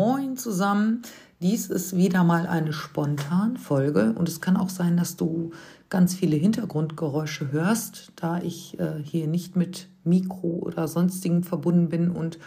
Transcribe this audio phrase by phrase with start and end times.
[0.00, 1.02] Moin zusammen.
[1.42, 5.50] Dies ist wieder mal eine Spontanfolge und es kann auch sein, dass du
[5.90, 12.08] ganz viele Hintergrundgeräusche hörst, da ich äh, hier nicht mit Mikro oder sonstigen verbunden bin
[12.08, 12.38] und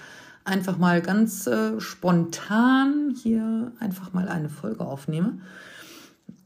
[0.46, 5.38] einfach mal ganz äh, spontan hier einfach mal eine Folge aufnehme.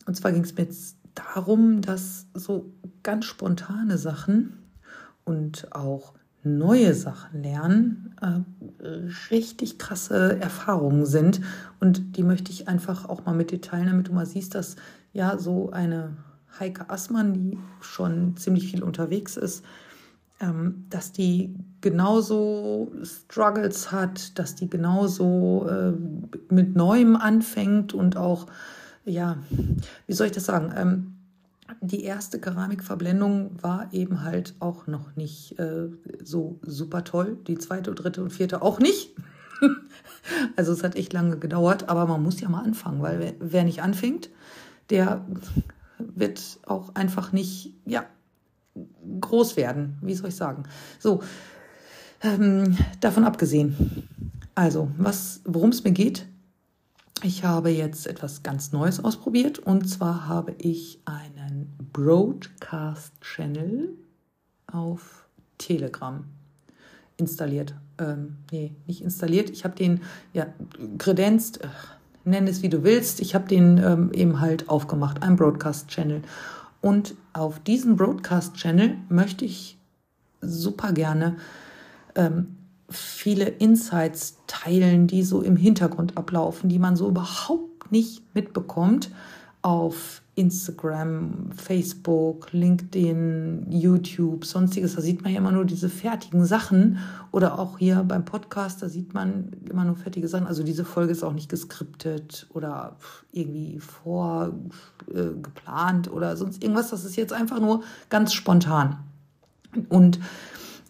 [0.07, 4.57] Und zwar ging es mir jetzt darum, dass so ganz spontane Sachen
[5.23, 6.16] und auch
[6.48, 8.41] neue Sachen lernen äh,
[9.32, 11.41] richtig krasse Erfahrungen sind.
[11.80, 14.76] Und die möchte ich einfach auch mal mit dir teilen, damit du mal siehst, dass
[15.13, 16.18] ja so eine
[16.59, 19.63] Heike Assmann, die schon ziemlich viel unterwegs ist,
[20.40, 25.93] ähm, dass die genauso Struggles hat, dass die genauso äh,
[26.54, 28.48] mit Neuem anfängt und auch,
[29.05, 29.38] ja,
[30.05, 30.73] wie soll ich das sagen?
[30.76, 31.16] Ähm,
[31.81, 35.90] die erste Keramikverblendung war eben halt auch noch nicht äh,
[36.23, 37.38] so super toll.
[37.48, 39.16] Die zweite, dritte und vierte auch nicht.
[40.55, 43.63] also es hat echt lange gedauert, aber man muss ja mal anfangen, weil wer, wer
[43.63, 44.29] nicht anfängt,
[44.90, 45.26] der
[45.99, 48.05] wird auch einfach nicht, ja,
[49.21, 49.98] groß werden.
[50.01, 50.63] Wie soll ich sagen?
[50.99, 51.21] So,
[52.21, 54.07] ähm, davon abgesehen.
[54.55, 56.27] Also, was, worum es mir geht,
[57.23, 63.90] ich habe jetzt etwas ganz Neues ausprobiert und zwar habe ich einen Broadcast-Channel
[64.72, 66.25] auf Telegram
[67.18, 67.75] installiert.
[67.97, 69.50] Ähm, nee, nicht installiert.
[69.50, 70.01] Ich habe den
[70.34, 70.47] ja
[70.97, 71.68] kredenzt, äh,
[72.25, 73.19] nenn es wie du willst.
[73.19, 76.22] Ich habe den ähm, eben halt aufgemacht, ein Broadcast-Channel.
[76.81, 79.78] Und auf diesem Broadcast-Channel möchte ich
[80.41, 81.38] super gerne
[82.16, 82.57] ähm,
[82.90, 89.12] viele Insights teilen, die so im Hintergrund ablaufen, die man so überhaupt nicht mitbekommt
[89.62, 94.96] auf Instagram, Facebook, LinkedIn, YouTube, sonstiges.
[94.96, 97.00] Da sieht man ja immer nur diese fertigen Sachen.
[97.31, 100.46] Oder auch hier beim Podcast, da sieht man immer nur fertige Sachen.
[100.46, 102.97] Also diese Folge ist auch nicht geskriptet oder
[103.31, 106.91] irgendwie vorgeplant äh, oder sonst irgendwas.
[106.91, 109.00] Das ist jetzt einfach nur ganz spontan.
[109.90, 110.19] Und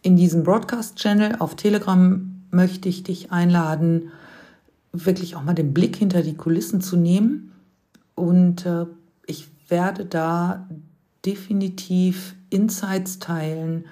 [0.01, 4.11] in diesem Broadcast-Channel auf Telegram möchte ich dich einladen,
[4.93, 7.51] wirklich auch mal den Blick hinter die Kulissen zu nehmen.
[8.15, 8.85] Und äh,
[9.25, 10.67] ich werde da
[11.25, 13.85] definitiv Insights teilen,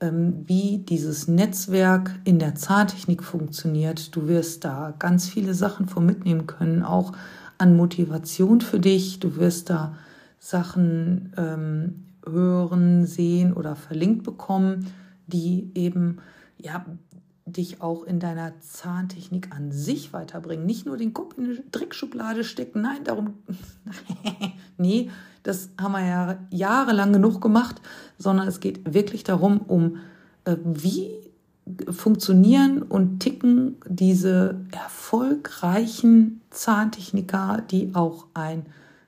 [0.00, 4.16] ähm, wie dieses Netzwerk in der Zahntechnik funktioniert.
[4.16, 7.12] Du wirst da ganz viele Sachen von mitnehmen können, auch
[7.58, 9.20] an Motivation für dich.
[9.20, 9.94] Du wirst da
[10.38, 14.86] Sachen ähm, hören, sehen oder verlinkt bekommen
[15.30, 16.18] die eben
[16.58, 16.84] ja
[17.46, 20.66] dich auch in deiner Zahntechnik an sich weiterbringen.
[20.66, 22.82] Nicht nur den Kopf in eine Trickschublade stecken.
[22.82, 23.34] Nein, darum.
[24.78, 25.10] nee,
[25.42, 27.80] das haben wir ja jahrelang genug gemacht,
[28.18, 29.98] sondern es geht wirklich darum, um
[30.44, 31.10] äh, wie
[31.88, 38.66] funktionieren und ticken diese erfolgreichen Zahntechniker, die auch ein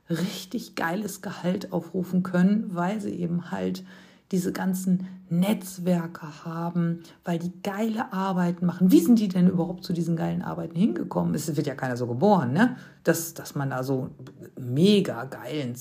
[0.08, 3.84] richtig geiles Gehalt aufrufen können, weil sie eben halt
[4.32, 8.90] diese ganzen Netzwerke haben, weil die geile Arbeiten machen.
[8.90, 11.34] Wie sind die denn überhaupt zu diesen geilen Arbeiten hingekommen?
[11.34, 12.76] Es wird ja keiner so geboren, ne?
[13.04, 14.10] Dass, dass man da so
[14.58, 15.74] mega geilen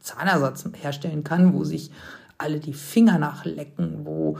[0.00, 1.90] Zahnersatz herstellen kann, wo sich
[2.38, 4.38] alle die Finger nachlecken, wo,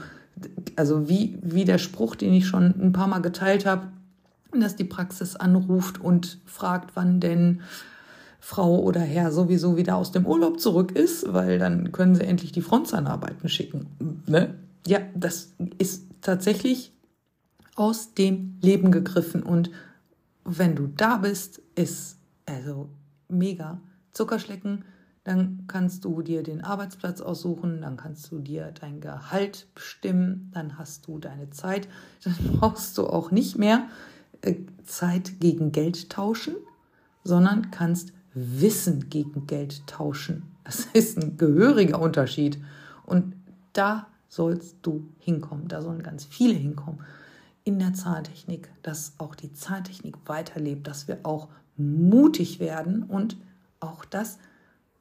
[0.75, 3.87] also wie, wie der Spruch, den ich schon ein paar Mal geteilt habe,
[4.59, 7.61] dass die Praxis anruft und fragt, wann denn
[8.43, 12.51] Frau oder Herr sowieso wieder aus dem Urlaub zurück ist, weil dann können sie endlich
[12.51, 14.23] die Frontzahnarbeiten schicken.
[14.25, 14.55] Ne?
[14.87, 16.91] Ja, das ist tatsächlich
[17.75, 19.43] aus dem Leben gegriffen.
[19.43, 19.69] Und
[20.43, 22.89] wenn du da bist, ist also
[23.29, 23.79] mega
[24.11, 24.85] Zuckerschlecken.
[25.23, 30.79] Dann kannst du dir den Arbeitsplatz aussuchen, dann kannst du dir dein Gehalt bestimmen, dann
[30.79, 31.87] hast du deine Zeit.
[32.23, 33.87] Dann brauchst du auch nicht mehr
[34.41, 36.55] äh, Zeit gegen Geld tauschen,
[37.23, 40.43] sondern kannst Wissen gegen Geld tauschen.
[40.63, 42.59] Das ist ein gehöriger Unterschied.
[43.05, 43.35] Und
[43.73, 45.67] da sollst du hinkommen.
[45.67, 47.01] Da sollen ganz viele hinkommen.
[47.63, 53.37] In der Zahntechnik, dass auch die Zahntechnik weiterlebt, dass wir auch mutig werden und
[53.79, 54.39] auch das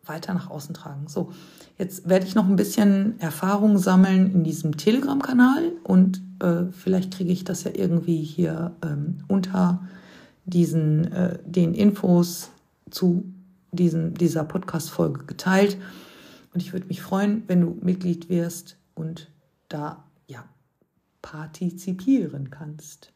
[0.05, 1.07] weiter nach außen tragen.
[1.09, 1.33] So,
[1.79, 7.33] jetzt werde ich noch ein bisschen Erfahrung sammeln in diesem Telegram-Kanal und äh, vielleicht kriege
[7.33, 9.83] ich das ja irgendwie hier ähm, unter
[10.45, 12.51] diesen äh, den Infos
[12.91, 13.33] zu
[13.73, 15.79] diesen, dieser Podcast-Folge geteilt.
[16.53, 19.31] Und ich würde mich freuen, wenn du Mitglied wirst und
[19.69, 20.45] da ja
[21.23, 23.13] partizipieren kannst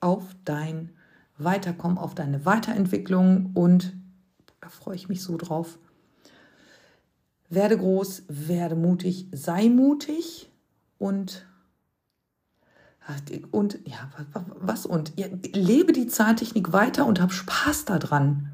[0.00, 0.90] auf dein
[1.38, 3.94] Weiterkommen, auf deine Weiterentwicklung und
[4.60, 5.78] da freue ich mich so drauf.
[7.48, 10.50] Werde groß, werde mutig, sei mutig
[10.98, 11.46] und
[13.52, 15.14] Und ja, was und?
[15.18, 18.52] Ja, lebe die Zahntechnik weiter und hab Spaß daran.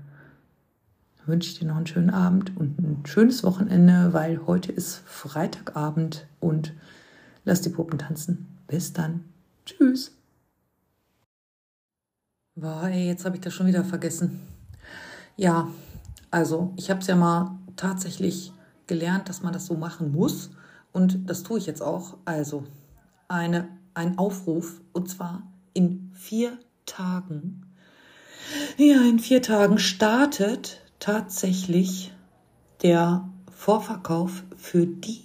[1.26, 6.26] Wünsche ich dir noch einen schönen Abend und ein schönes Wochenende, weil heute ist Freitagabend
[6.38, 6.74] und
[7.44, 8.46] lass die Puppen tanzen.
[8.66, 9.24] Bis dann.
[9.64, 10.12] Tschüss.
[12.56, 14.40] Boah, ey, jetzt habe ich das schon wieder vergessen.
[15.36, 15.68] Ja,
[16.30, 18.52] also ich habe es ja mal tatsächlich
[18.86, 20.50] gelernt, dass man das so machen muss.
[20.92, 22.18] Und das tue ich jetzt auch.
[22.26, 22.64] Also
[23.28, 25.42] eine, ein Aufruf und zwar
[25.72, 27.62] in vier Tagen.
[28.76, 32.14] Ja, in vier Tagen startet tatsächlich
[32.82, 35.20] der Vorverkauf für die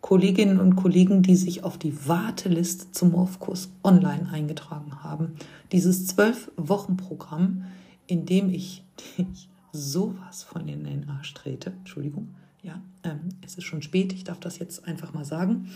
[0.00, 5.36] Kolleginnen und Kollegen, die sich auf die Warteliste zum Morphkurs online eingetragen haben.
[5.70, 7.64] Dieses zwölf-Wochen-Programm,
[8.08, 11.70] in dem ich dich sowas von in den Arsch trete.
[11.70, 12.34] Entschuldigung.
[12.64, 15.68] Ja, ähm, es ist schon spät, ich darf das jetzt einfach mal sagen.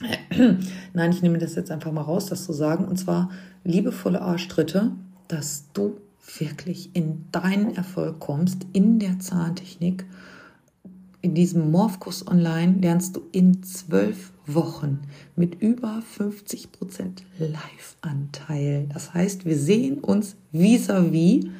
[0.94, 2.86] Nein, ich nehme das jetzt einfach mal raus, das zu sagen.
[2.86, 3.30] Und zwar
[3.62, 4.90] liebevolle Arschtritte,
[5.28, 6.00] dass du
[6.38, 10.04] wirklich in deinen Erfolg kommst in der Zahntechnik.
[11.20, 15.00] In diesem Morphkurs online lernst du in zwölf Wochen
[15.36, 18.86] mit über 50% Live-Anteil.
[18.92, 21.50] Das heißt, wir sehen uns vis-à-vis -vis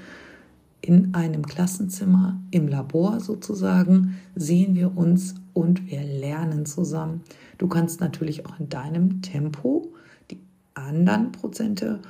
[0.84, 7.22] in einem Klassenzimmer, im Labor sozusagen, sehen wir uns und wir lernen zusammen.
[7.56, 9.93] Du kannst natürlich auch in deinem Tempo
[10.31, 10.40] die
[10.75, 12.00] anderen Prozente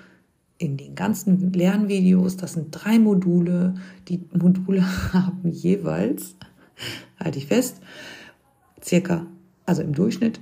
[0.65, 3.75] in den ganzen Lernvideos, das sind drei Module,
[4.09, 6.37] die Module haben jeweils,
[7.19, 7.81] halte ich fest,
[8.83, 9.27] circa,
[9.67, 10.41] also im Durchschnitt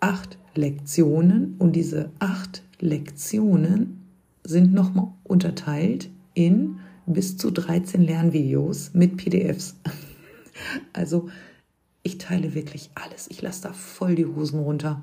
[0.00, 4.02] acht Lektionen und diese acht Lektionen
[4.44, 9.76] sind nochmal unterteilt in bis zu 13 Lernvideos mit PDFs.
[10.94, 11.28] Also
[12.02, 13.28] ich teile wirklich alles.
[13.28, 15.02] Ich lasse da voll die Hosen runter.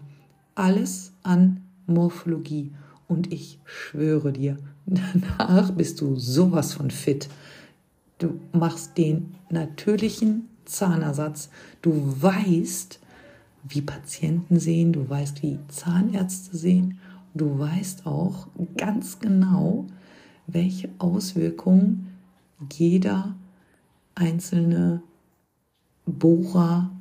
[0.55, 2.71] Alles an Morphologie.
[3.07, 7.29] Und ich schwöre dir, danach bist du sowas von fit.
[8.19, 11.49] Du machst den natürlichen Zahnersatz.
[11.81, 11.91] Du
[12.21, 12.99] weißt,
[13.67, 14.93] wie Patienten sehen.
[14.93, 16.99] Du weißt, wie Zahnärzte sehen.
[17.33, 18.47] Du weißt auch
[18.77, 19.87] ganz genau,
[20.47, 22.07] welche Auswirkungen
[22.71, 23.35] jeder
[24.15, 25.01] einzelne
[26.05, 26.91] Bohrer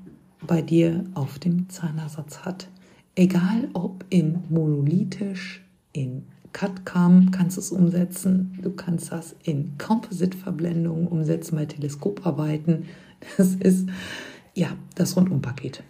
[0.46, 2.69] bei dir auf dem Zahnersatz hat.
[3.14, 5.62] Egal ob in monolithisch,
[5.92, 12.86] in CAD-CAM kannst du es umsetzen, du kannst das in Composite-Verblendungen umsetzen, bei Teleskoparbeiten.
[13.36, 13.88] Das ist
[14.54, 15.84] ja das Rundumpaket.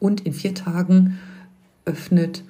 [0.00, 1.18] Und in vier Tagen
[1.84, 2.42] öffnet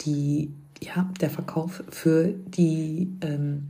[0.00, 0.50] die
[0.82, 3.68] ja, der Verkauf für die, ähm,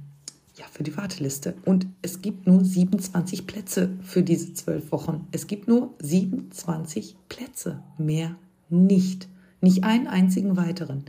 [0.57, 1.55] ja, für die Warteliste.
[1.65, 5.27] Und es gibt nur 27 Plätze für diese zwölf Wochen.
[5.33, 8.37] Es gibt nur 27 Plätze, mehr
[8.71, 9.29] nicht.
[9.61, 11.05] Nicht einen einzigen weiteren.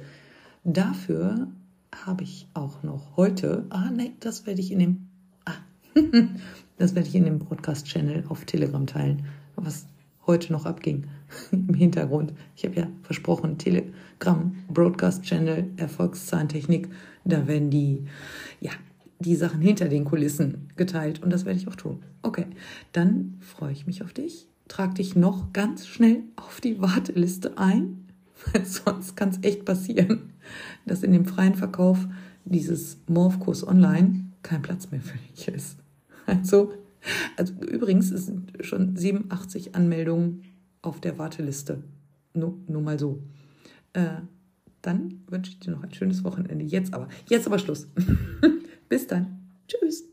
[0.63, 1.48] Dafür
[2.06, 5.07] habe ich auch noch heute, ah nee, das werde ich in dem,
[5.45, 5.54] ah,
[6.77, 9.25] das werde ich in dem Broadcast-Channel auf Telegram teilen,
[9.56, 9.88] was
[10.25, 11.06] heute noch abging
[11.51, 12.33] im Hintergrund.
[12.56, 16.89] Ich habe ja versprochen, Telegram, Broadcast Channel, Erfolgszahntechnik,
[17.25, 18.06] da werden die,
[18.62, 18.71] ja,
[19.19, 22.04] die Sachen hinter den Kulissen geteilt und das werde ich auch tun.
[22.21, 22.45] Okay,
[22.94, 24.48] dann freue ich mich auf dich.
[24.69, 28.07] Trag dich noch ganz schnell auf die Warteliste ein,
[28.54, 30.32] weil sonst kann es echt passieren,
[30.86, 32.07] dass in dem freien Verkauf
[32.45, 35.77] dieses Morphkurs online kein Platz mehr für dich ist.
[36.25, 36.74] Also
[37.38, 40.44] also übrigens es sind schon 87 Anmeldungen
[40.82, 41.84] auf der Warteliste.
[42.34, 43.22] Nur, nur mal so.
[43.94, 44.22] Äh,
[44.82, 46.65] dann wünsche ich dir noch ein schönes Wochenende.
[46.65, 47.88] Jetzt aber, jetzt aber Schluss.
[48.89, 49.39] Bis dann.
[49.67, 50.03] Tschüss.